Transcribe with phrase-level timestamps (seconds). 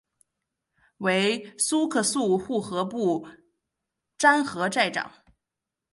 [0.97, 3.27] 为苏克素护河部
[4.17, 5.11] 沾河寨长。